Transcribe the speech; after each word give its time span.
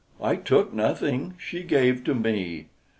"I 0.19 0.35
took 0.35 0.73
nothing; 0.73 1.35
she 1.37 1.61
gave 1.61 2.03
to 2.05 2.15
me." 2.15 2.69